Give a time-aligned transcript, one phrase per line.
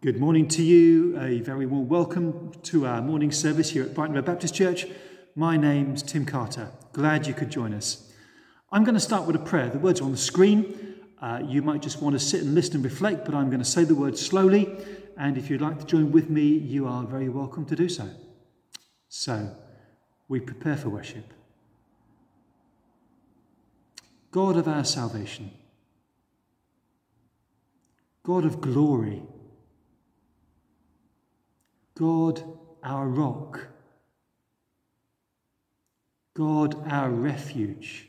[0.00, 1.18] Good morning to you.
[1.18, 4.86] A very warm welcome to our morning service here at Brighton Road Baptist Church.
[5.34, 6.70] My name's Tim Carter.
[6.92, 8.12] Glad you could join us.
[8.70, 9.68] I'm going to start with a prayer.
[9.68, 11.00] The words are on the screen.
[11.20, 13.64] Uh, you might just want to sit and listen and reflect, but I'm going to
[13.64, 14.72] say the words slowly.
[15.16, 18.08] And if you'd like to join with me, you are very welcome to do so.
[19.08, 19.50] So,
[20.28, 21.24] we prepare for worship.
[24.30, 25.50] God of our salvation,
[28.22, 29.24] God of glory,
[31.98, 32.40] God
[32.84, 33.66] our rock,
[36.32, 38.08] God our refuge,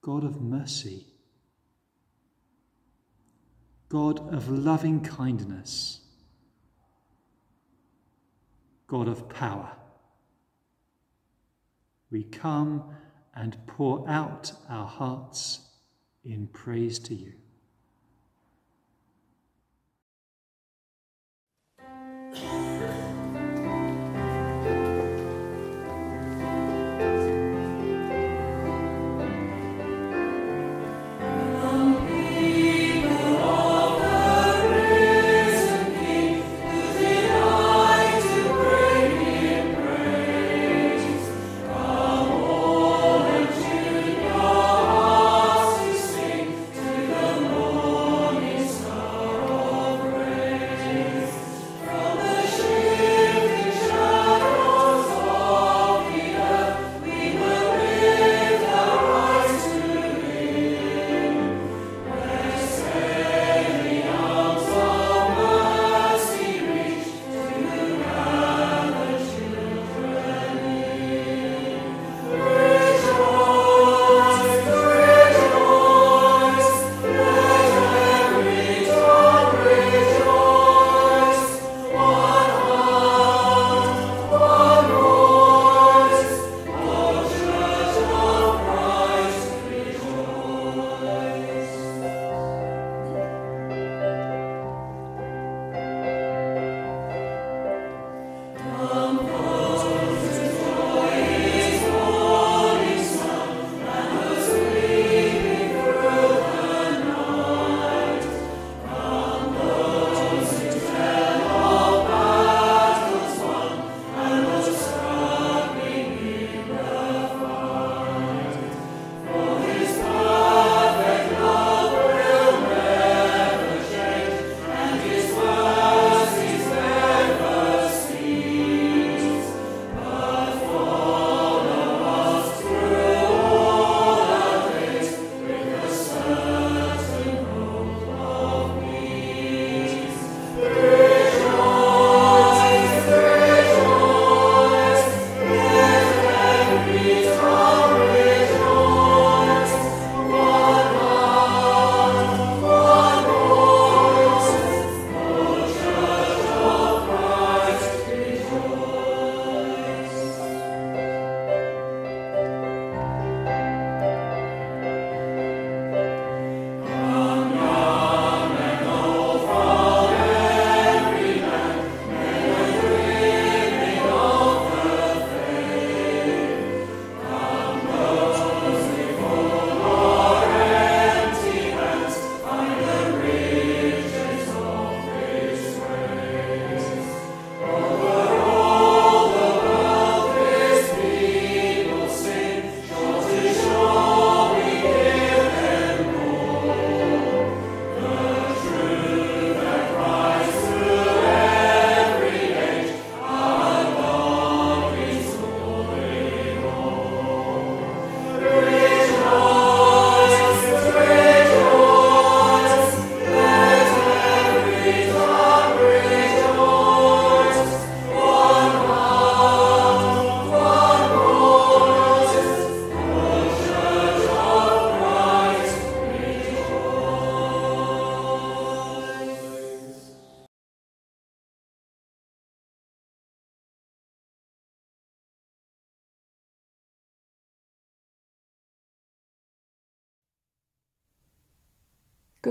[0.00, 1.04] God of mercy,
[3.90, 6.00] God of loving kindness,
[8.86, 9.72] God of power.
[12.10, 12.84] We come
[13.34, 15.60] and pour out our hearts
[16.24, 17.34] in praise to you.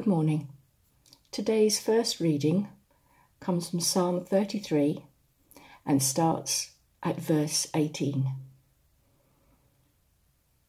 [0.06, 0.50] Good morning.
[1.32, 2.68] Today's first reading
[3.40, 5.04] comes from Psalm 33
[5.84, 8.32] and starts at verse 18.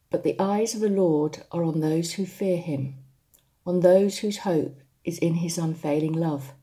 [0.09, 2.95] But the eyes of the Lord are on those who fear him,
[3.63, 6.53] on those whose hope is in his unfailing love,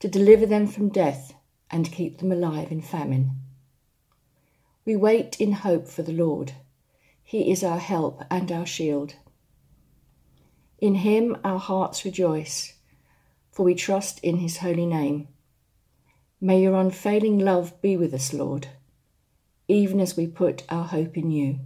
[0.00, 1.32] to deliver them from death
[1.70, 3.30] and keep them alive in famine.
[4.84, 6.52] We wait in hope for the Lord.
[7.24, 9.14] He is our help and our shield.
[10.78, 12.74] In him our hearts rejoice,
[13.50, 15.28] for we trust in his holy name.
[16.40, 18.68] May your unfailing love be with us, Lord,
[19.68, 21.60] even as we put our hope in you.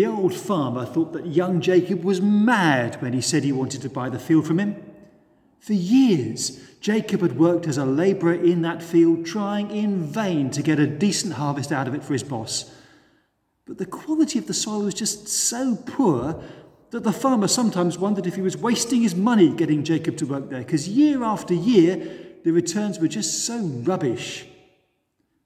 [0.00, 3.90] The old farmer thought that young Jacob was mad when he said he wanted to
[3.90, 4.82] buy the field from him.
[5.58, 10.62] For years, Jacob had worked as a labourer in that field, trying in vain to
[10.62, 12.74] get a decent harvest out of it for his boss.
[13.66, 16.42] But the quality of the soil was just so poor
[16.92, 20.48] that the farmer sometimes wondered if he was wasting his money getting Jacob to work
[20.48, 21.96] there, because year after year,
[22.42, 24.46] the returns were just so rubbish.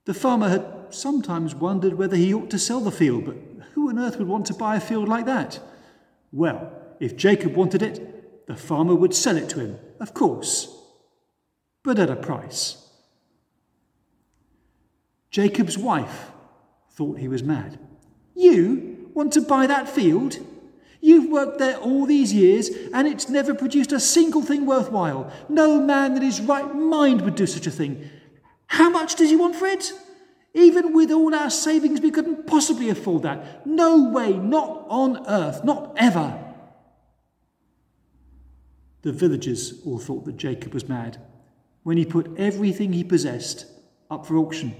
[0.05, 3.37] The farmer had sometimes wondered whether he ought to sell the field, but
[3.73, 5.61] who on earth would want to buy a field like that?
[6.33, 10.69] Well, if Jacob wanted it, the farmer would sell it to him, of course,
[11.83, 12.89] but at a price.
[15.31, 16.31] Jacob's wife
[16.91, 17.79] thought he was mad.
[18.35, 20.39] You want to buy that field?
[21.01, 25.33] You've worked there all these years, and it's never produced a single thing worthwhile.
[25.49, 28.09] No man in his right mind would do such a thing.
[28.67, 29.93] How much does he want for it?
[30.55, 33.67] Even with all our savings, we couldn't possibly afford that.
[33.67, 36.41] No way, not on earth, not ever.
[39.03, 41.21] The villagers all thought that Jacob was mad
[41.83, 43.67] when he put everything he possessed
[44.11, 44.75] up for auction.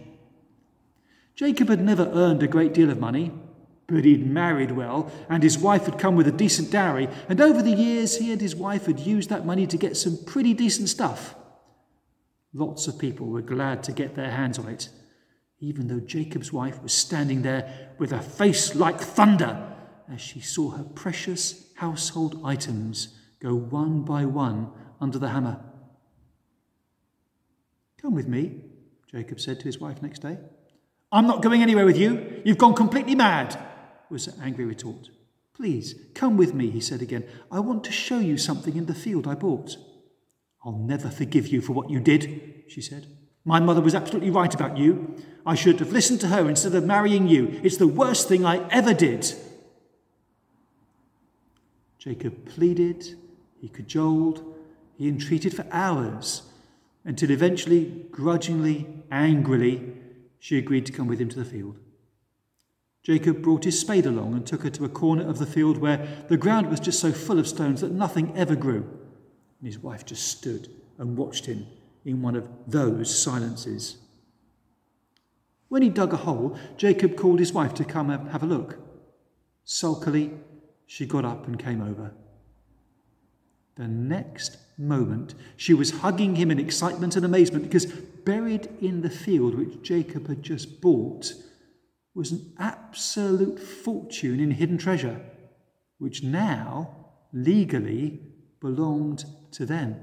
[1.35, 3.33] Jacob had never earned a great deal of money.
[3.87, 7.61] But he'd married well, and his wife had come with a decent dowry, and over
[7.61, 10.89] the years he and his wife had used that money to get some pretty decent
[10.89, 11.35] stuff.
[12.55, 14.89] Lots of people were glad to get their hands on it,
[15.69, 19.75] even though Jacob's wife was standing there with a face like thunder
[20.13, 25.61] as she saw her precious household items go one by one under the hammer.
[28.01, 28.61] Come with me,
[29.11, 30.39] Jacob said to his wife next day.
[31.11, 32.43] I'm not going anywhere with you.
[32.45, 33.59] You've gone completely mad
[34.11, 35.09] was an angry retort.
[35.55, 37.25] Please, come with me, he said again.
[37.51, 39.77] I want to show you something in the field I bought.
[40.65, 43.07] I'll never forgive you for what you did, she said.
[43.45, 45.17] My mother was absolutely right about you.
[45.45, 47.61] I should have listened to her instead of marrying you.
[47.63, 49.35] It's the worst thing I ever did.
[51.99, 53.19] Jacob pleaded,
[53.61, 54.55] he cajoled,
[54.97, 56.43] he entreated for hours,
[57.05, 59.93] until eventually, grudgingly, angrily,
[60.39, 61.79] she agreed to come with him to the field.
[63.03, 66.25] Jacob brought his spade along and took her to a corner of the field where
[66.29, 68.89] the ground was just so full of stones that nothing ever grew.
[69.59, 71.67] And his wife just stood and watched him
[72.05, 73.97] in one of those silences.
[75.69, 78.79] When he dug a hole, Jacob called his wife to come and have a look.
[79.65, 80.33] Sulkily,
[80.87, 82.13] she got up and came over.
[83.77, 89.11] The next moment, she was hugging him in excitement and amazement because buried in the
[89.11, 91.33] field which Jacob had just bought
[92.15, 95.21] was an absolute fortune in hidden treasure,
[95.99, 98.21] which now legally
[98.61, 99.97] belonged to them.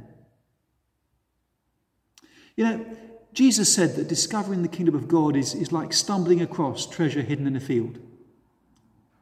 [2.55, 2.85] You know,
[3.33, 7.47] Jesus said that discovering the kingdom of God is, is like stumbling across treasure hidden
[7.47, 7.99] in a field.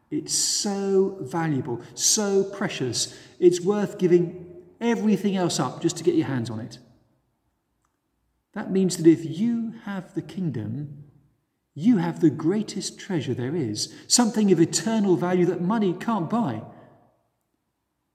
[0.10, 4.48] It's so valuable, so precious, it's worth giving
[4.82, 6.80] everything else up just to get your hands on it.
[8.54, 11.04] That means that if you have the kingdom,
[11.76, 16.64] you have the greatest treasure there is, something of eternal value that money can't buy.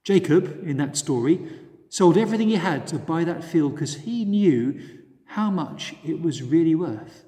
[0.02, 1.40] Jacob, in that story,
[1.88, 4.80] sold everything he had to buy that field because he knew
[5.26, 7.24] how much it was really worth.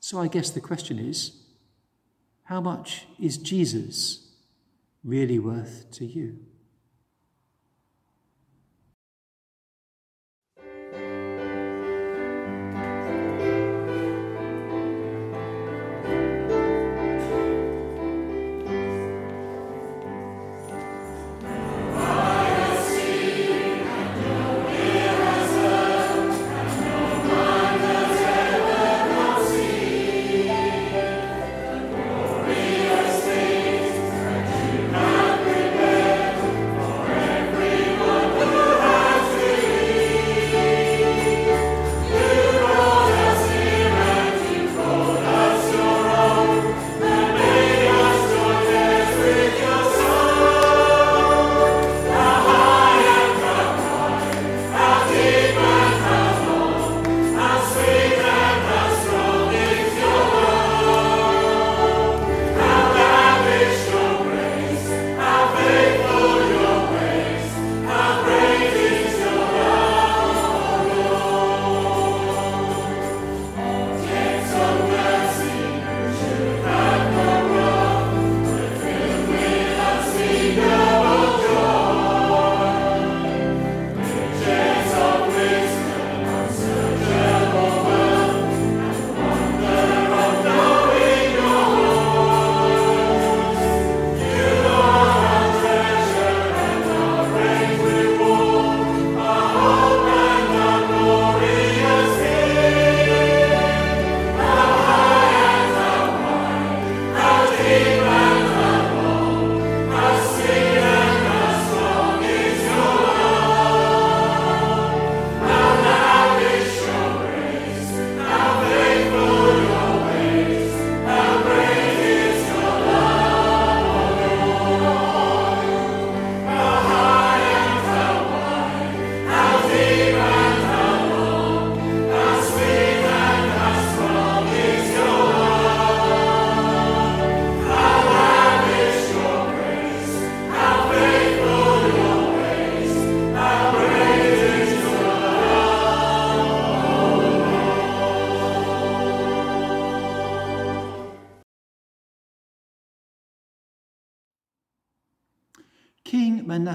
[0.00, 1.32] So I guess the question is
[2.44, 4.28] how much is Jesus
[5.04, 6.38] really worth to you?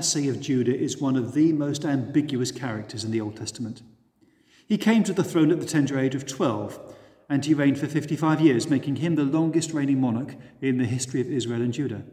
[0.03, 3.83] Manasseh of Judah is one of the most ambiguous characters in the Old Testament.
[4.67, 6.93] He came to the throne at the tender age of 12,
[7.29, 11.21] and he reigned for 55 years, making him the longest reigning monarch in the history
[11.21, 12.03] of Israel and Judah.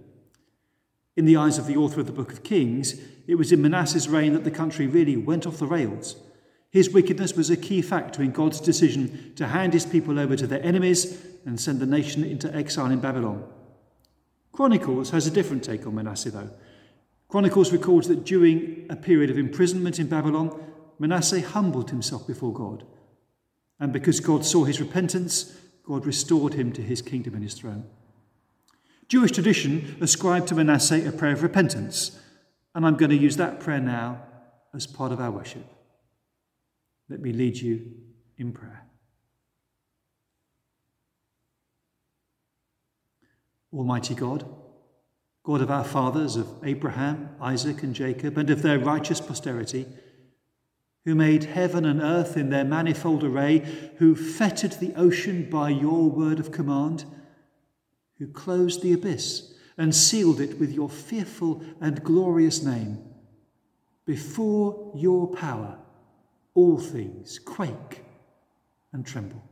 [1.16, 2.94] In the eyes of the author of the book of Kings,
[3.26, 6.14] it was in Manasseh's reign that the country really went off the rails.
[6.70, 10.46] His wickedness was a key factor in God's decision to hand his people over to
[10.46, 13.42] their enemies and send the nation into exile in Babylon.
[14.53, 16.50] Chronicles has a different take on Manasseh, though.
[17.30, 20.60] Chronicles records that during a period of imprisonment in Babylon,
[20.98, 22.84] Manasseh humbled himself before God.
[23.78, 27.84] And because God saw his repentance, God restored him to his kingdom and his throne.
[29.06, 32.18] Jewish tradition ascribed to Manasseh a prayer of repentance,
[32.74, 34.22] and I'm going to use that prayer now
[34.74, 35.64] as part of our worship.
[37.08, 37.92] Let me lead you
[38.38, 38.86] in prayer.
[43.72, 44.44] Almighty God,
[45.50, 49.84] God of our fathers, of Abraham, Isaac, and Jacob, and of their righteous posterity,
[51.04, 53.58] who made heaven and earth in their manifold array,
[53.96, 57.04] who fettered the ocean by your word of command,
[58.20, 63.02] who closed the abyss and sealed it with your fearful and glorious name.
[64.06, 65.78] Before your power,
[66.54, 68.04] all things quake
[68.92, 69.49] and tremble.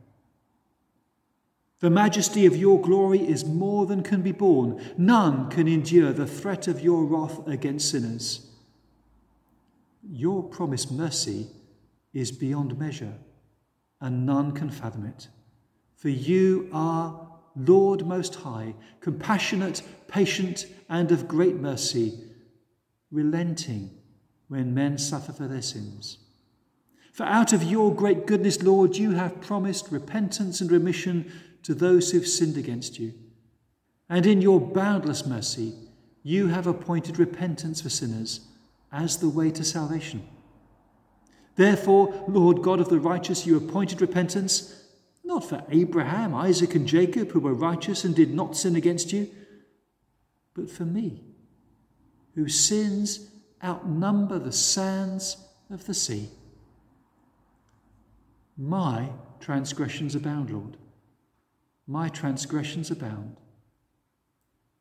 [1.79, 4.81] The majesty of your glory is more than can be borne.
[4.97, 8.47] None can endure the threat of your wrath against sinners.
[10.11, 11.47] Your promised mercy
[12.13, 13.13] is beyond measure,
[14.01, 15.29] and none can fathom it.
[15.95, 22.19] For you are Lord Most High, compassionate, patient, and of great mercy,
[23.11, 23.91] relenting
[24.47, 26.17] when men suffer for their sins.
[27.13, 31.31] For out of your great goodness, Lord, you have promised repentance and remission
[31.63, 33.13] to those who've sinned against you.
[34.09, 35.73] And in your boundless mercy,
[36.23, 38.41] you have appointed repentance for sinners
[38.91, 40.27] as the way to salvation.
[41.55, 44.75] Therefore, Lord God of the righteous, you appointed repentance
[45.23, 49.29] not for Abraham, Isaac, and Jacob, who were righteous and did not sin against you,
[50.55, 51.21] but for me,
[52.33, 53.29] whose sins
[53.63, 55.37] outnumber the sands
[55.69, 56.29] of the sea.
[58.57, 60.77] My transgressions abound, Lord
[61.89, 63.35] my transgressions abound.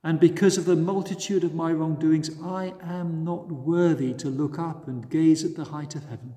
[0.05, 4.87] And because of the multitude of my wrongdoings, I am not worthy to look up
[4.87, 6.35] and gaze at the height of heaven.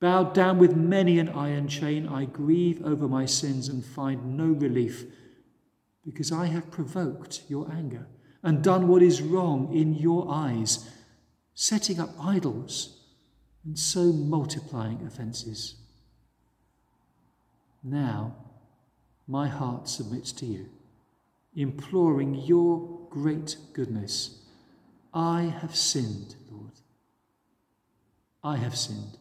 [0.00, 4.46] Bowed down with many an iron chain, I grieve over my sins and find no
[4.46, 5.04] relief,
[6.04, 8.08] because I have provoked your anger
[8.42, 10.90] and done what is wrong in your eyes,
[11.54, 13.04] setting up idols
[13.64, 15.76] and so multiplying offences.
[17.82, 18.34] Now,
[19.26, 20.68] my heart submits to you,
[21.54, 24.42] imploring your great goodness.
[25.12, 26.72] I have sinned, Lord.
[28.44, 29.18] I have sinned,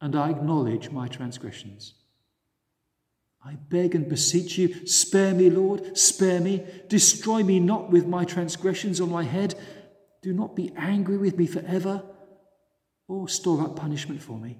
[0.00, 1.94] and I acknowledge my transgressions.
[3.44, 6.62] I beg and beseech you, spare me, Lord, spare me.
[6.88, 9.54] Destroy me not with my transgressions on my head.
[10.20, 12.04] Do not be angry with me forever,
[13.08, 14.58] or store up punishment for me.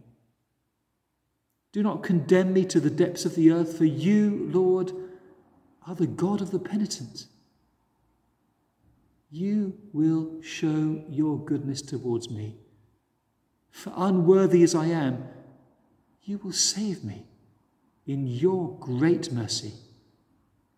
[1.73, 4.93] Do not condemn me to the depths of the earth, for you, Lord,
[5.87, 7.27] are the God of the penitent.
[9.31, 12.57] You will show your goodness towards me.
[13.71, 15.29] For unworthy as I am,
[16.25, 17.25] you will save me
[18.05, 19.73] in your great mercy.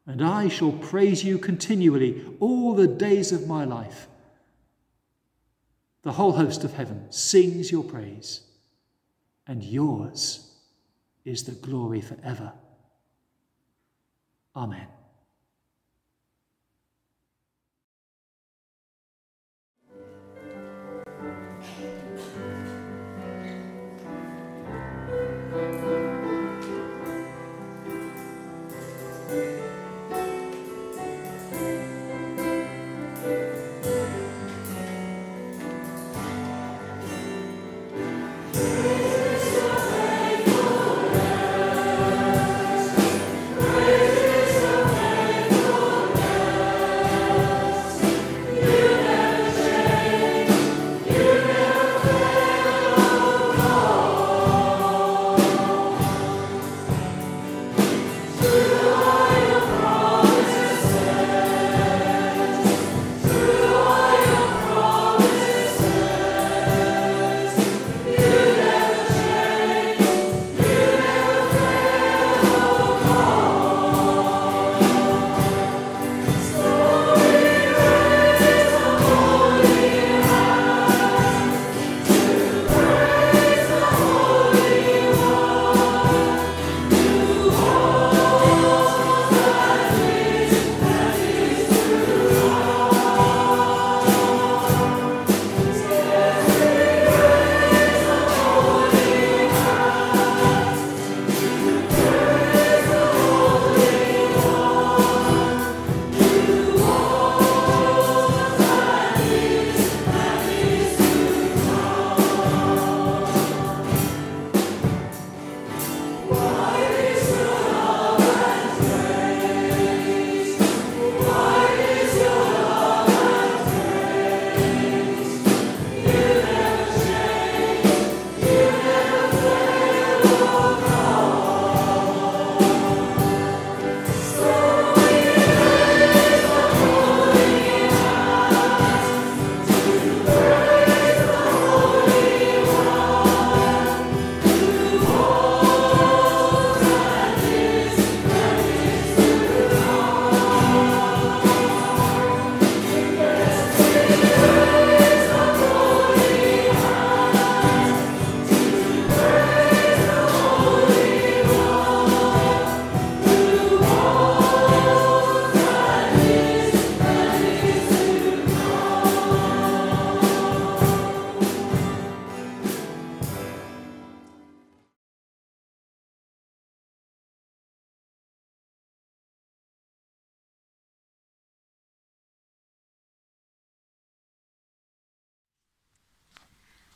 [0.06, 4.08] And I shall praise you continually all the days of my life.
[6.02, 8.42] The whole host of heaven sings your praise,
[9.46, 10.51] and yours
[11.24, 12.52] is the glory forever.
[14.54, 14.86] Amen.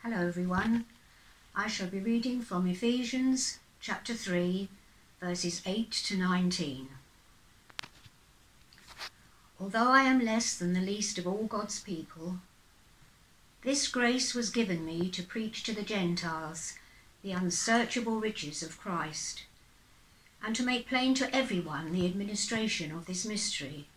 [0.08, 0.84] Hello, everyone.
[1.56, 4.68] I shall be reading from Ephesians chapter 3,
[5.18, 6.88] verses 8 to 19.
[9.58, 12.38] Although I am less than the least of all God's people,
[13.62, 16.74] this grace was given me to preach to the Gentiles
[17.24, 19.42] the unsearchable riches of Christ,
[20.40, 23.88] and to make plain to everyone the administration of this mystery,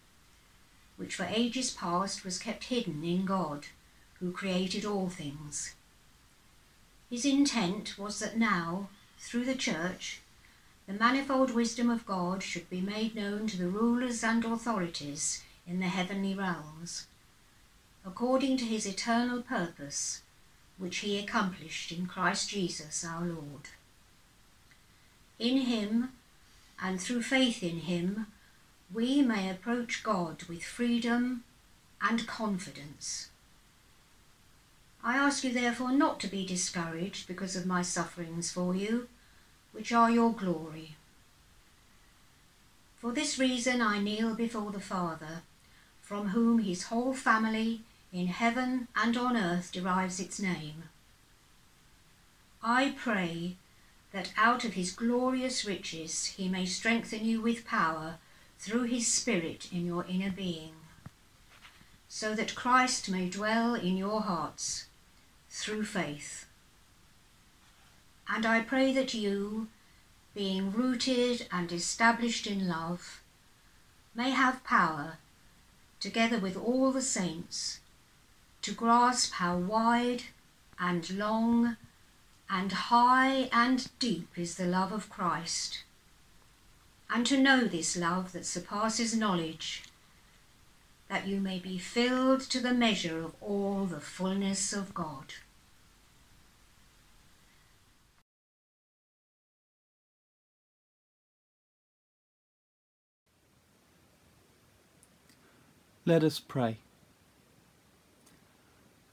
[0.98, 3.68] which for ages past was kept hidden in God,
[4.20, 5.76] who created all things
[7.10, 10.22] his intent was that now, through the Church,
[10.88, 15.80] the manifold wisdom of God should be made known to the rulers and authorities in
[15.80, 17.08] the heavenly realms,
[18.06, 20.22] according to his eternal purpose,
[20.78, 23.70] which he accomplished in Christ Jesus our Lord.
[25.38, 26.14] In him,
[26.82, 28.28] and through faith in him,
[28.94, 31.44] we may approach God with freedom
[32.02, 33.30] and confidence.
[35.02, 39.08] I ask you therefore not to be discouraged because of my sufferings for you,
[39.72, 40.98] which are your glory.
[42.98, 45.44] For this reason I kneel before the Father,
[46.02, 47.82] from whom his whole family
[48.12, 50.84] in heaven and on earth derives its name.
[52.62, 53.56] I pray
[54.12, 58.16] that out of his glorious riches he may strengthen you with power
[58.58, 60.74] through his Spirit in your inner being,
[62.10, 64.88] so that Christ may dwell in your hearts
[65.60, 66.46] through faith.
[68.28, 69.68] And I pray that you,
[70.34, 73.22] being rooted and established in love,
[74.16, 75.18] may have power,
[76.00, 77.80] together with all the saints,
[78.62, 80.24] to grasp how wide
[80.80, 81.78] and long
[82.50, 85.84] and high and deep is the love of Christ,
[87.10, 89.84] and to know this love that surpasses knowledge,
[91.10, 95.34] that you may be filled to the measure of all the fullness of God.
[106.10, 106.80] Let us pray.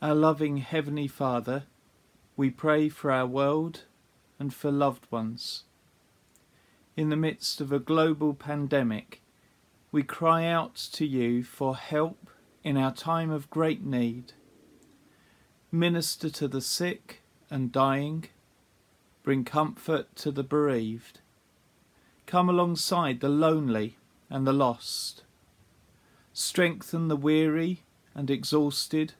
[0.00, 1.64] Our loving Heavenly Father,
[2.38, 3.82] we pray for our world
[4.38, 5.64] and for loved ones.
[6.96, 9.20] In the midst of a global pandemic,
[9.92, 12.30] we cry out to you for help
[12.64, 14.32] in our time of great need.
[15.70, 18.24] Minister to the sick and dying,
[19.22, 21.20] bring comfort to the bereaved.
[22.24, 23.98] Come alongside the lonely
[24.30, 25.24] and the lost.
[26.38, 27.82] Strengthen the weary
[28.14, 29.14] and exhausted.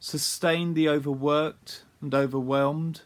[0.00, 3.02] Sustain the overworked and overwhelmed.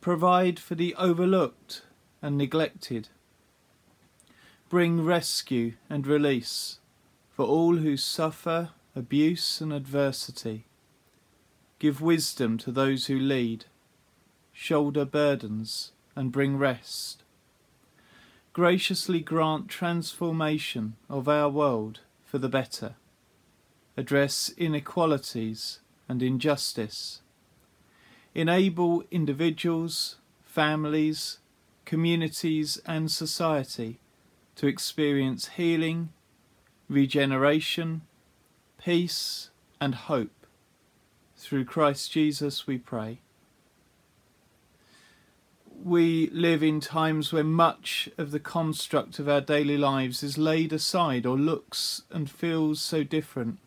[0.00, 1.82] Provide for the overlooked
[2.22, 3.08] and neglected
[4.68, 6.80] bring rescue and release
[7.30, 10.64] for all who suffer abuse and adversity.
[11.78, 13.66] Give wisdom to those who lead,
[14.52, 17.22] shoulder burdens, and bring rest.
[18.56, 22.94] Graciously grant transformation of our world for the better.
[23.98, 27.20] Address inequalities and injustice.
[28.34, 31.36] Enable individuals, families,
[31.84, 34.00] communities, and society
[34.54, 36.08] to experience healing,
[36.88, 38.06] regeneration,
[38.82, 39.50] peace,
[39.82, 40.46] and hope.
[41.36, 43.20] Through Christ Jesus we pray.
[45.82, 50.72] We live in times when much of the construct of our daily lives is laid
[50.72, 53.58] aside or looks and feels so different.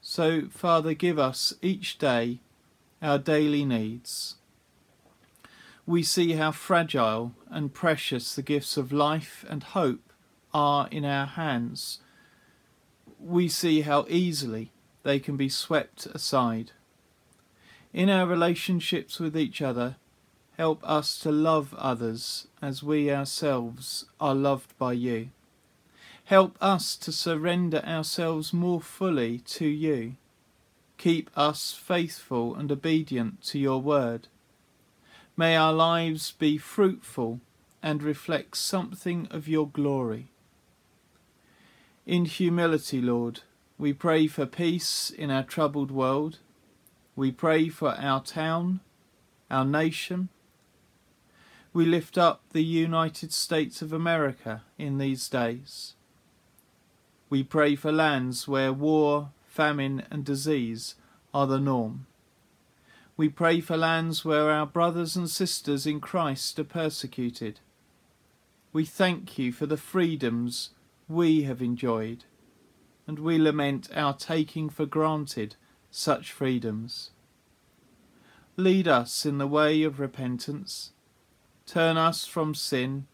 [0.00, 2.40] So, Father, give us each day
[3.00, 4.36] our daily needs
[5.90, 10.12] we see how fragile and precious the gifts of life and hope
[10.54, 11.98] are in our hands.
[13.18, 14.70] We see how easily
[15.02, 16.70] they can be swept aside.
[17.92, 19.96] In our relationships with each other,
[20.60, 25.30] help us to love others as we ourselves are loved by you.
[26.26, 30.14] Help us to surrender ourselves more fully to you.
[30.98, 34.28] Keep us faithful and obedient to your word
[35.40, 37.40] May our lives be fruitful
[37.82, 40.26] and reflect something of your glory.
[42.04, 43.40] In humility, Lord,
[43.78, 46.40] we pray for peace in our troubled world.
[47.16, 48.80] We pray for our town,
[49.50, 50.28] our nation.
[51.72, 55.94] We lift up the United States of America in these days.
[57.28, 60.96] We pray for lands where war, famine, and disease
[61.32, 62.06] are the norm.
[63.16, 67.60] We pray for lands where our brothers and sisters in Christ are persecuted.
[68.72, 70.70] We thank you for the freedoms
[71.08, 72.24] we have enjoyed,
[73.06, 75.54] and we lament our taking for granted
[75.90, 77.10] such freedoms.
[78.56, 80.92] Lead us in the way of repentance.
[81.70, 83.06] Turn us from sin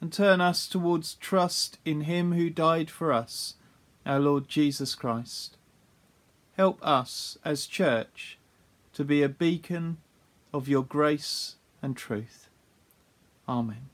[0.00, 3.54] and turn us towards trust in Him who died for us,
[4.06, 5.56] our Lord Jesus Christ.
[6.56, 8.38] Help us as church
[8.92, 9.96] to be a beacon
[10.54, 12.48] of your grace and truth.
[13.48, 13.91] Amen.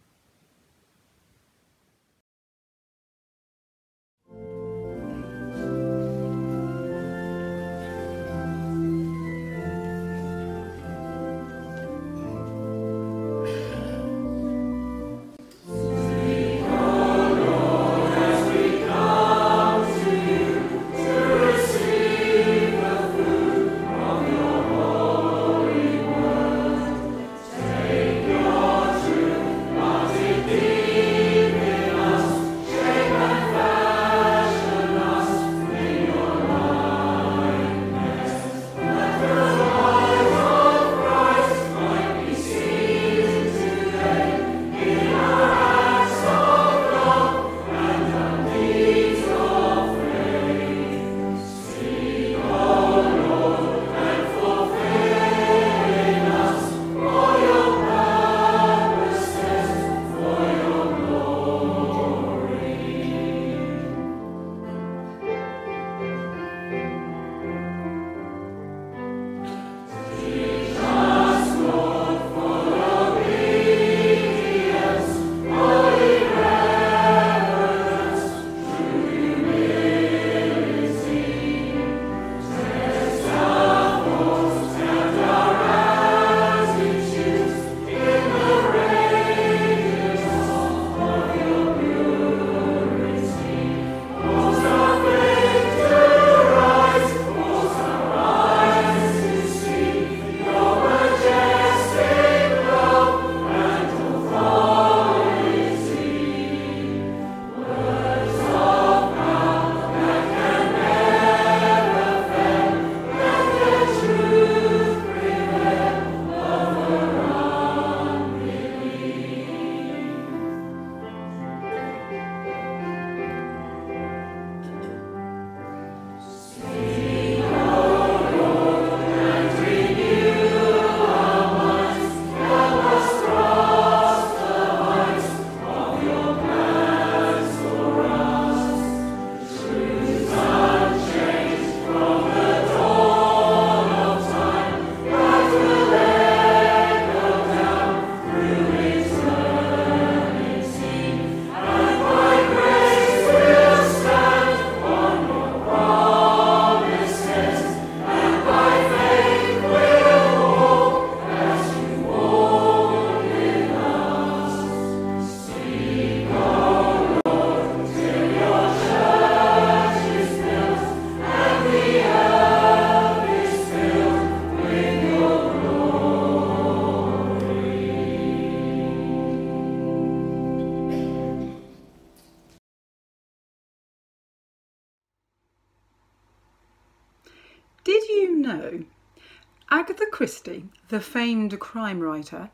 [190.99, 192.51] The famed crime writer,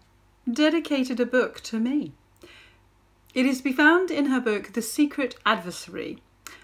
[0.52, 2.12] dedicated a book to me.
[3.32, 6.18] It is to be found in her book The Secret Adversary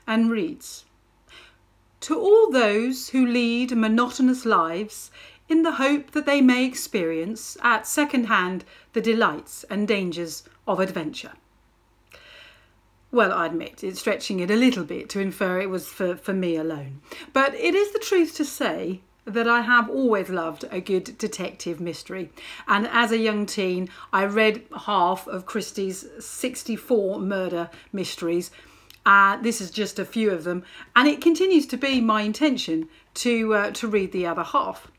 [0.07, 0.85] and reads
[2.01, 5.11] To all those who lead monotonous lives
[5.49, 10.81] in the hope that they may experience at second hand the delights and dangers of
[10.81, 11.33] adventure.
[13.11, 16.35] Well, I admit it's stretching it a little bit to infer it was for, for
[16.35, 17.01] me alone.
[17.33, 21.81] But it is the truth to say that I have always loved a good detective
[21.81, 22.31] mystery.
[22.67, 28.51] And as a young teen, I read half of Christie's 64 murder mysteries.
[29.07, 30.63] Uh, this is just a few of them,
[30.95, 34.91] and it continues to be my intention to, uh, to read the other half.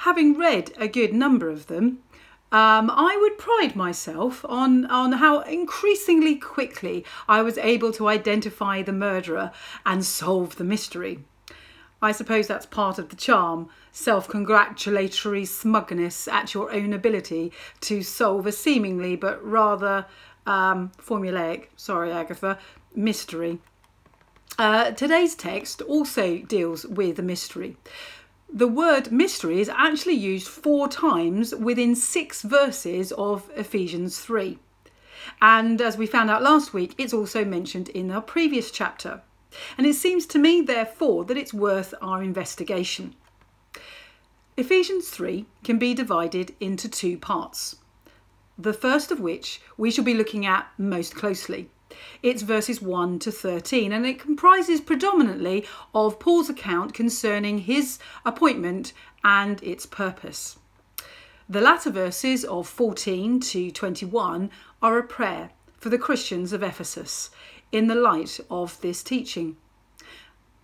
[0.00, 1.98] Having read a good number of them,
[2.52, 8.82] um, I would pride myself on, on how increasingly quickly I was able to identify
[8.82, 9.50] the murderer
[9.84, 11.24] and solve the mystery.
[12.02, 18.02] I suppose that's part of the charm self congratulatory smugness at your own ability to
[18.02, 20.06] solve a seemingly but rather
[20.46, 22.58] um, formulaic, sorry, Agatha,
[22.94, 23.58] mystery.
[24.58, 27.76] Uh, today's text also deals with a mystery.
[28.52, 34.58] The word mystery is actually used four times within six verses of Ephesians 3.
[35.42, 39.22] And as we found out last week, it's also mentioned in our previous chapter.
[39.76, 43.14] And it seems to me, therefore, that it's worth our investigation.
[44.56, 47.76] Ephesians 3 can be divided into two parts.
[48.58, 51.68] The first of which we shall be looking at most closely.
[52.22, 58.92] It's verses 1 to 13, and it comprises predominantly of Paul's account concerning his appointment
[59.22, 60.58] and its purpose.
[61.48, 64.50] The latter verses of 14 to 21
[64.82, 67.30] are a prayer for the Christians of Ephesus
[67.76, 69.54] in the light of this teaching.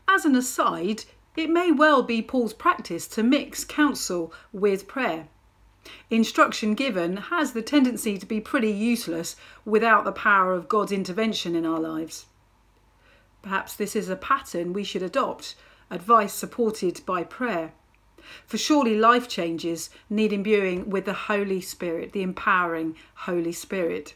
[0.08, 1.04] As an aside,
[1.36, 5.28] it may well be Paul's practice to mix counsel with prayer.
[6.08, 9.36] Instruction given has the tendency to be pretty useless
[9.66, 12.24] without the power of God's intervention in our lives.
[13.42, 15.54] Perhaps this is a pattern we should adopt,
[15.90, 17.74] advice supported by prayer.
[18.46, 24.14] For surely life changes need imbuing with the Holy Spirit, the empowering Holy Spirit.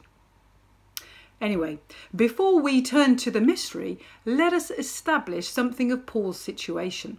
[1.41, 1.79] Anyway,
[2.15, 7.19] before we turn to the mystery, let us establish something of Paul's situation.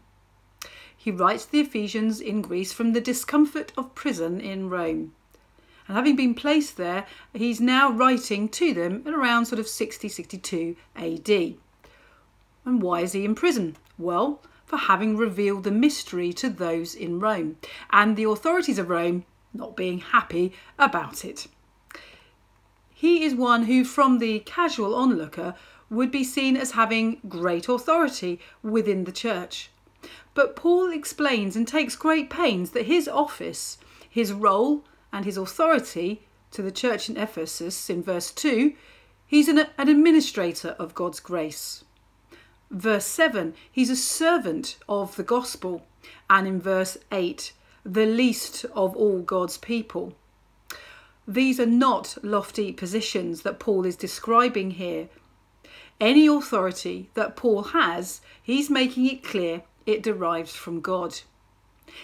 [0.96, 5.14] He writes the Ephesians in Greece from the discomfort of prison in Rome.
[5.88, 10.10] And having been placed there, he's now writing to them at around sort of 60
[10.10, 11.30] 62 AD.
[12.66, 13.78] And why is he in prison?
[13.98, 17.58] Well, for having revealed the mystery to those in Rome,
[17.92, 21.48] and the authorities of Rome not being happy about it.
[23.00, 25.54] He is one who, from the casual onlooker,
[25.88, 29.70] would be seen as having great authority within the church.
[30.34, 33.78] But Paul explains and takes great pains that his office,
[34.10, 34.84] his role,
[35.14, 38.74] and his authority to the church in Ephesus in verse 2,
[39.28, 41.84] he's an, an administrator of God's grace.
[42.72, 45.86] Verse 7, he's a servant of the gospel.
[46.32, 47.54] And in verse 8,
[47.86, 50.16] the least of all God's people.
[51.28, 55.10] These are not lofty positions that Paul is describing here.
[56.00, 61.20] Any authority that Paul has, he's making it clear it derives from God.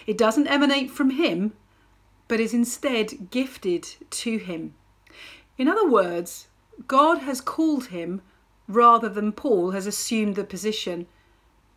[0.06, 1.54] It doesn't emanate from him,
[2.28, 4.74] but is instead gifted to him.
[5.56, 6.48] In other words,
[6.86, 8.20] God has called him
[8.66, 11.06] rather than Paul has assumed the position,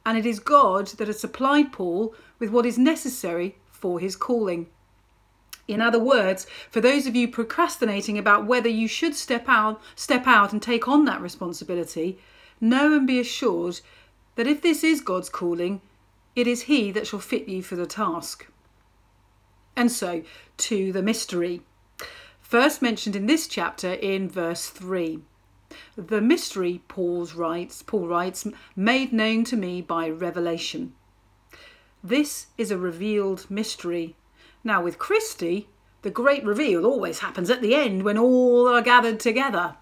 [0.06, 4.68] and it is God that has supplied Paul with what is necessary for his calling.
[5.68, 10.26] In other words, for those of you procrastinating about whether you should step out, step
[10.26, 12.18] out and take on that responsibility,
[12.62, 13.82] know and be assured
[14.36, 15.82] that if this is God's calling,
[16.36, 18.48] it is He that shall fit you for the task.
[19.76, 20.24] And so,
[20.58, 21.62] to the mystery.
[22.40, 25.20] First mentioned in this chapter in verse 3.
[25.98, 30.94] The mystery, Paul writes, Paul writes, made known to me by revelation.
[32.02, 34.16] This is a revealed mystery
[34.64, 35.68] now, with Christie,
[36.02, 39.76] the great reveal always happens at the end when all are gathered together.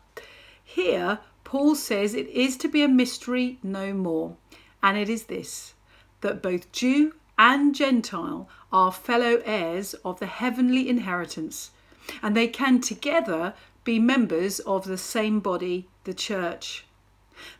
[0.63, 4.35] Here, Paul says it is to be a mystery no more,
[4.81, 5.73] and it is this
[6.21, 11.71] that both Jew and Gentile are fellow heirs of the heavenly inheritance,
[12.21, 13.53] and they can together
[13.83, 16.85] be members of the same body, the church.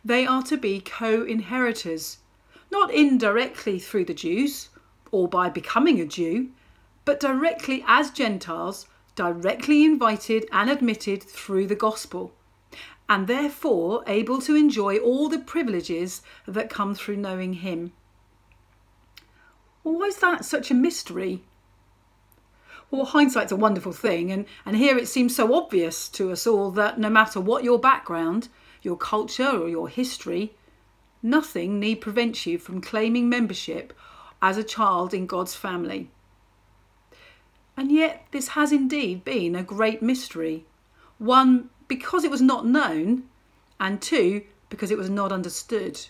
[0.04, 2.18] They are to be co inheritors,
[2.70, 4.70] not indirectly through the Jews
[5.12, 6.50] or by becoming a Jew,
[7.06, 12.32] but directly as Gentiles, directly invited and admitted through the gospel,
[13.08, 17.92] and therefore able to enjoy all the privileges that come through knowing Him.
[19.82, 21.44] Well, why is that such a mystery?
[22.90, 26.72] Well, hindsight's a wonderful thing, and, and here it seems so obvious to us all
[26.72, 28.48] that no matter what your background,
[28.82, 30.54] your culture, or your history,
[31.22, 33.92] nothing need prevent you from claiming membership
[34.42, 36.10] as a child in God's family.
[37.76, 40.64] And yet, this has indeed been a great mystery.
[41.18, 43.24] One, because it was not known,
[43.78, 46.00] and two, because it was not understood.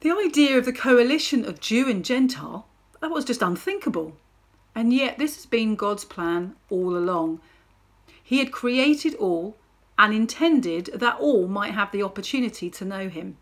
[0.00, 2.68] The idea of the coalition of Jew and Gentile,
[3.00, 4.16] that was just unthinkable.
[4.74, 7.40] And yet, this has been God's plan all along.
[8.22, 9.56] He had created all
[9.98, 13.36] and intended that all might have the opportunity to know Him.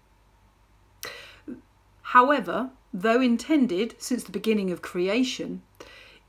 [2.01, 5.61] However, though intended since the beginning of creation,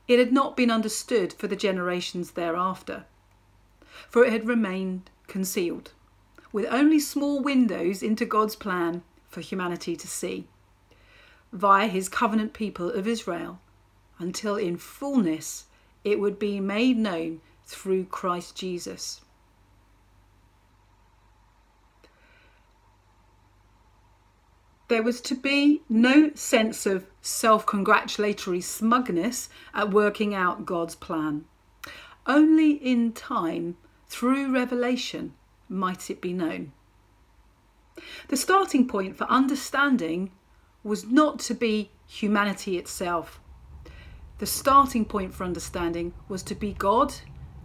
[0.08, 3.04] it had not been understood for the generations thereafter,
[4.08, 5.92] for it had remained concealed,
[6.50, 10.48] with only small windows into God's plan for humanity to see,
[11.52, 13.60] via his covenant people of Israel,
[14.18, 15.66] until in fullness
[16.04, 19.20] it would be made known through Christ Jesus.
[24.88, 31.44] There was to be no sense of self congratulatory smugness at working out God's plan.
[32.26, 33.76] Only in time,
[34.08, 35.34] through revelation,
[35.68, 36.72] might it be known.
[38.28, 40.30] The starting point for understanding
[40.82, 43.40] was not to be humanity itself,
[44.38, 47.12] The starting point for understanding was to be God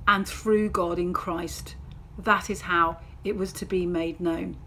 [0.08, 1.76] and through God in Christ.
[2.18, 4.58] That is how it was to be made known.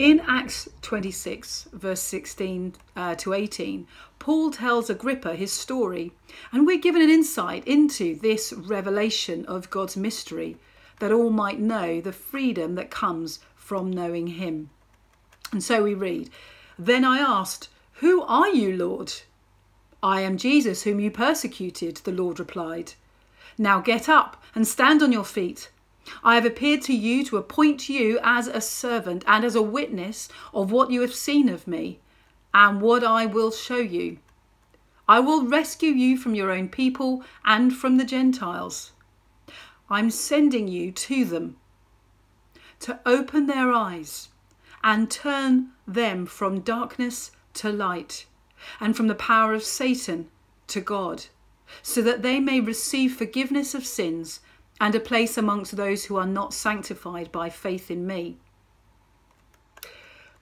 [0.00, 3.86] In Acts 26, verse 16 uh, to 18,
[4.18, 6.12] Paul tells Agrippa his story,
[6.50, 10.56] and we're given an insight into this revelation of God's mystery,
[11.00, 14.70] that all might know the freedom that comes from knowing him.
[15.52, 16.30] And so we read,
[16.78, 19.12] Then I asked, Who are you, Lord?
[20.02, 22.94] I am Jesus, whom you persecuted, the Lord replied.
[23.58, 25.68] Now get up and stand on your feet.
[26.24, 30.28] I have appeared to you to appoint you as a servant and as a witness
[30.52, 32.00] of what you have seen of me
[32.52, 34.18] and what I will show you.
[35.08, 38.92] I will rescue you from your own people and from the Gentiles.
[39.88, 41.56] I'm sending you to them
[42.80, 44.28] to open their eyes
[44.82, 48.26] and turn them from darkness to light
[48.78, 50.30] and from the power of Satan
[50.68, 51.26] to God,
[51.82, 54.40] so that they may receive forgiveness of sins
[54.80, 58.38] and a place amongst those who are not sanctified by faith in me.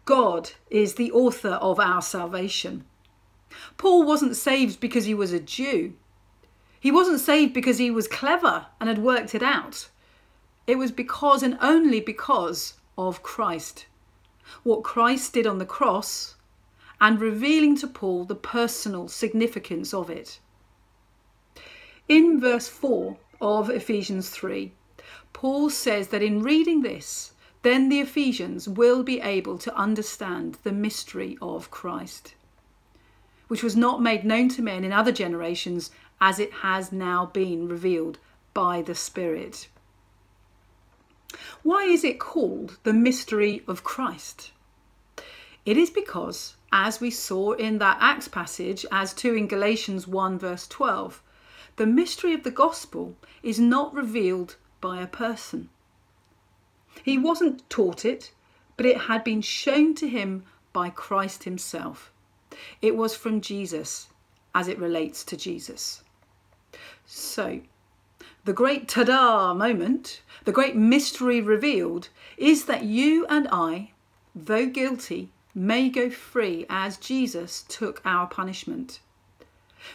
[0.05, 2.85] God is the author of our salvation.
[3.77, 5.95] Paul wasn't saved because he was a Jew.
[6.81, 9.89] He wasn't saved because he was clever and had worked it out.
[10.67, 13.87] It was because and only because of Christ.
[14.63, 16.37] What Christ did on the cross
[17.01, 20.39] and revealing to Paul the personal significance of it.
[22.09, 24.73] In verse 4, of Ephesians 3.
[25.33, 27.33] Paul says that in reading this,
[27.63, 32.35] then the Ephesians will be able to understand the mystery of Christ,
[33.49, 37.69] which was not made known to men in other generations as it has now been
[37.69, 38.19] revealed
[38.55, 39.69] by the Spirit.
[41.63, 44.53] Why is it called the mystery of Christ?
[45.67, 50.39] It is because, as we saw in that Acts passage, as to in Galatians 1
[50.39, 51.23] verse 12,
[51.79, 55.69] the mystery of the gospel is not revealed by a person.
[57.05, 58.33] He wasn't taught it,
[58.77, 62.13] but it had been shown to him by Christ himself.
[62.83, 64.09] It was from Jesus
[64.57, 66.03] as it relates to Jesus.
[67.07, 67.61] So,
[68.45, 73.93] the great ta da moment, the great mystery revealed, is that you and I,
[74.35, 78.99] though guilty, may go free as Jesus took our punishment.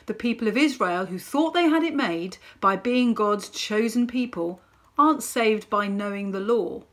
[0.06, 4.62] The people of Israel, who thought they had it made by being God's chosen people,
[4.98, 6.84] aren't saved by knowing the law.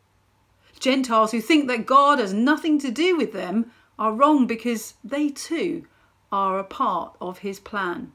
[0.79, 5.29] Gentiles who think that God has nothing to do with them are wrong because they
[5.29, 5.87] too
[6.33, 8.13] are a part of his plan.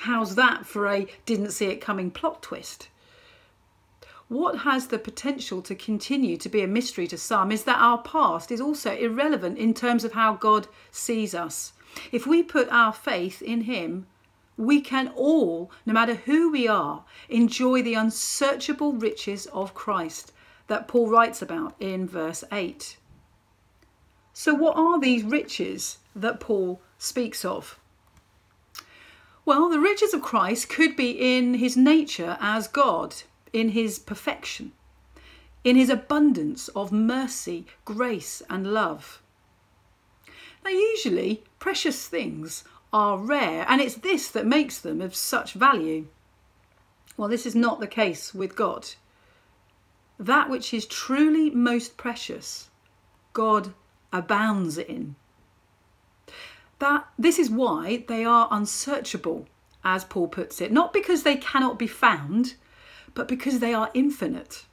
[0.00, 2.88] How's that for a didn't see it coming plot twist?
[4.28, 7.98] What has the potential to continue to be a mystery to some is that our
[7.98, 11.73] past is also irrelevant in terms of how God sees us.
[12.12, 14.06] If we put our faith in Him,
[14.56, 20.32] we can all, no matter who we are, enjoy the unsearchable riches of Christ
[20.66, 22.96] that Paul writes about in verse 8.
[24.32, 27.78] So, what are these riches that Paul speaks of?
[29.44, 33.14] Well, the riches of Christ could be in his nature as God,
[33.52, 34.72] in his perfection,
[35.62, 39.20] in his abundance of mercy, grace, and love.
[40.64, 46.06] Now, usually, precious things are rare, and it's this that makes them of such value.
[47.16, 48.88] Well, this is not the case with God.
[50.18, 52.70] That which is truly most precious,
[53.32, 53.74] God
[54.12, 55.16] abounds in.
[56.78, 59.46] That this is why they are unsearchable,
[59.84, 62.54] as Paul puts it, not because they cannot be found,
[63.12, 64.64] but because they are infinite.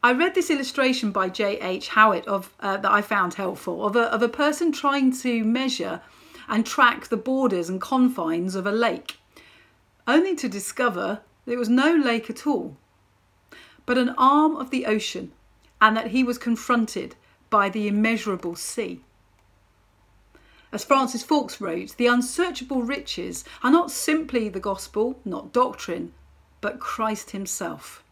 [0.00, 1.90] I read this illustration by J.H.
[1.90, 6.00] Jowett of, uh, that I found helpful of a, of a person trying to measure
[6.48, 9.18] and track the borders and confines of a lake,
[10.06, 12.76] only to discover there was no lake at all,
[13.86, 15.32] but an arm of the ocean,
[15.80, 17.16] and that he was confronted
[17.50, 19.02] by the immeasurable sea.
[20.70, 26.12] As Francis Foulkes wrote, the unsearchable riches are not simply the gospel, not doctrine,
[26.60, 28.04] but Christ Himself.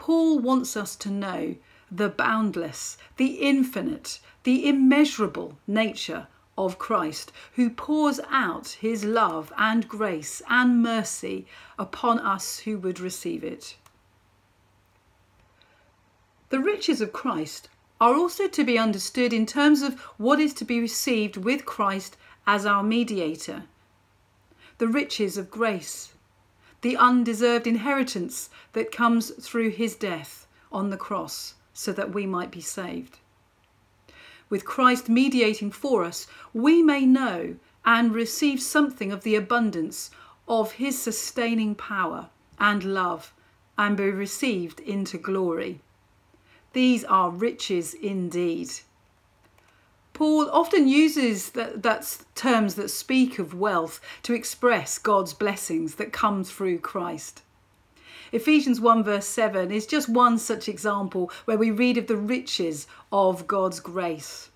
[0.00, 1.56] Paul wants us to know
[1.92, 6.26] the boundless, the infinite, the immeasurable nature
[6.56, 11.46] of Christ, who pours out his love and grace and mercy
[11.78, 13.76] upon us who would receive it.
[16.48, 17.68] The riches of Christ
[18.00, 22.16] are also to be understood in terms of what is to be received with Christ
[22.46, 23.64] as our mediator.
[24.78, 26.14] The riches of grace,
[26.82, 32.50] the undeserved inheritance that comes through his death on the cross so that we might
[32.50, 33.18] be saved.
[34.48, 40.10] With Christ mediating for us, we may know and receive something of the abundance
[40.48, 42.28] of his sustaining power
[42.58, 43.32] and love
[43.78, 45.80] and be received into glory.
[46.72, 48.70] These are riches indeed.
[50.20, 56.12] Paul often uses that, that's terms that speak of wealth to express God's blessings that
[56.12, 57.40] come through Christ.
[58.30, 62.86] Ephesians 1 verse 7 is just one such example where we read of the riches
[63.10, 64.50] of God's grace.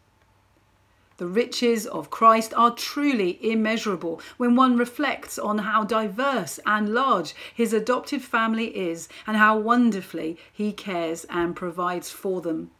[1.16, 7.34] The riches of Christ are truly immeasurable when one reflects on how diverse and large
[7.54, 12.70] his adopted family is and how wonderfully he cares and provides for them.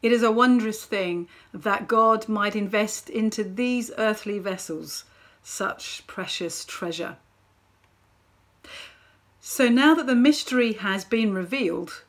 [0.00, 5.04] It is a wondrous thing that God might invest into these earthly vessels
[5.42, 7.16] such precious treasure.
[9.40, 12.04] So now that the mystery has been revealed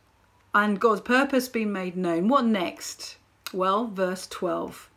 [0.53, 3.17] and God's purpose been made known, what next?
[3.53, 4.89] Well, verse 12.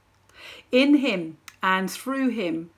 [0.70, 2.70] In him and through him,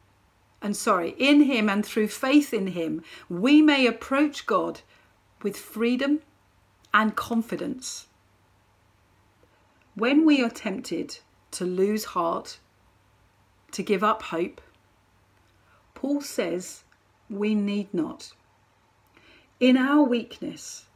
[0.61, 4.83] and sorry, in him and through faith in him, we may approach God
[5.43, 6.21] with freedom
[6.93, 8.07] and confidence.
[9.95, 11.19] When we are tempted
[11.53, 12.59] to lose heart,
[13.71, 14.61] to give up hope,
[15.95, 16.83] Paul says
[17.31, 18.33] we need not.
[19.61, 20.87] In our weakness,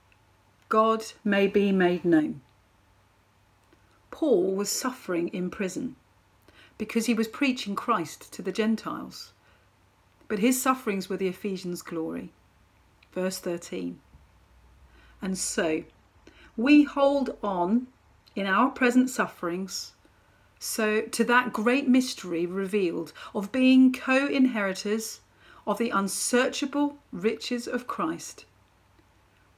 [0.69, 2.41] God may be made known.
[4.11, 5.95] Paul was suffering in prison
[6.77, 9.33] because he was preaching Christ to the Gentiles.
[10.27, 12.33] But his sufferings were the Ephesians' glory.
[13.13, 14.01] Verse 13.
[15.23, 15.85] And so
[16.57, 17.87] we hold on
[18.39, 19.93] in our present sufferings
[20.61, 25.21] so to that great mystery revealed of being co-inheritors
[25.67, 28.45] of the unsearchable riches of Christ.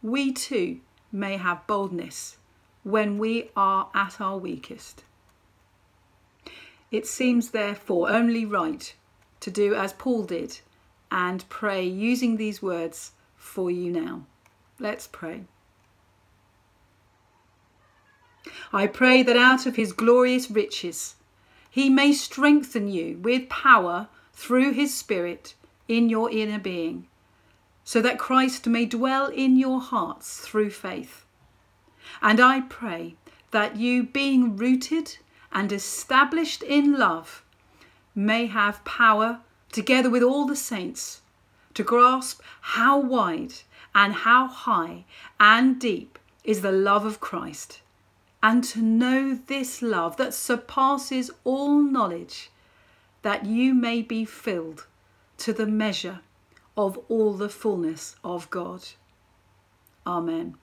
[0.03, 0.81] We too
[1.13, 2.39] may have boldness
[2.83, 5.05] when we are at our weakest.
[6.91, 8.95] It seems therefore only right
[9.41, 10.61] to do as Paul did
[11.11, 14.25] and pray using these words for you now.
[14.79, 15.45] Let's pray.
[18.73, 21.17] I pray that out of his glorious riches
[21.71, 25.55] he may strengthen you with power through his Spirit
[25.87, 27.07] in your inner being,
[27.85, 31.25] so that Christ may dwell in your hearts through faith.
[32.23, 33.17] And I pray
[33.51, 35.19] that you, being rooted
[35.53, 37.45] and established in love,
[38.15, 41.21] may have power, together with all the saints,
[41.75, 43.55] to grasp how wide
[43.95, 45.05] and how high
[45.39, 47.81] and deep is the love of Christ,
[48.43, 52.51] and to know this love that surpasses all knowledge,
[53.23, 54.87] that you may be filled
[55.39, 56.21] to the measure
[56.77, 58.83] of all the fullness of God.
[60.07, 60.57] Amen.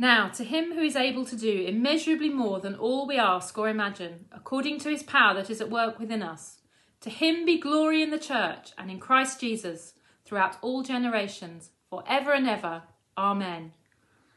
[0.00, 3.68] Now, to him who is able to do immeasurably more than all we ask or
[3.68, 6.56] imagine, according to his power that is at work within us,
[7.02, 9.92] to him be glory in the church and in Christ Jesus
[10.24, 12.84] throughout all generations, for ever and ever.
[13.18, 13.72] Amen.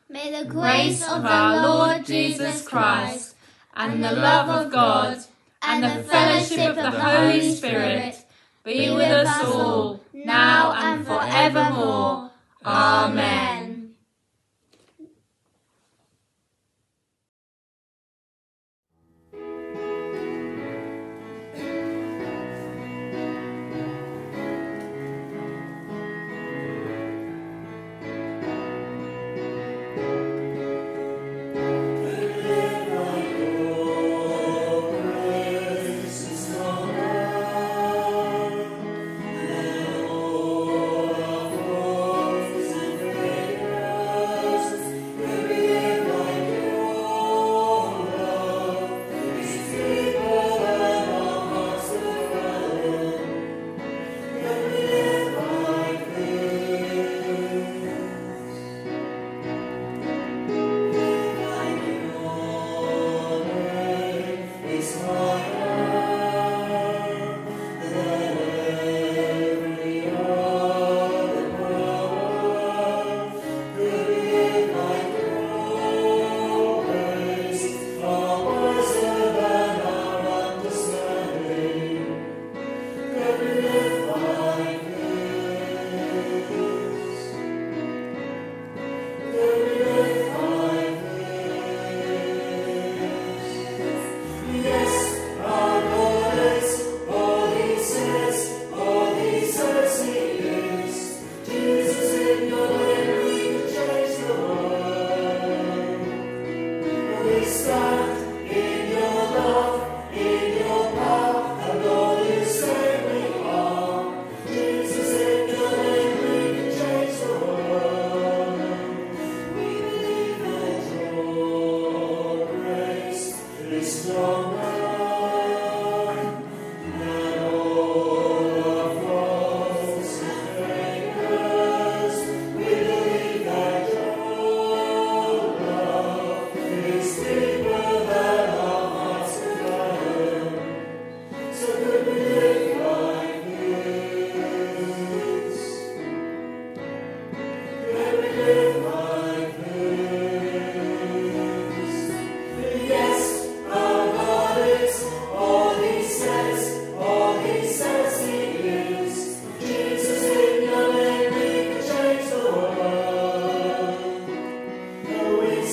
[0.09, 3.33] May the grace of our Lord Jesus Christ
[3.73, 5.19] and the love of God
[5.61, 8.17] and the fellowship of the Holy Spirit
[8.65, 12.31] be with us all, now and forevermore.
[12.65, 13.52] Amen.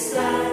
[0.01, 0.50] stand.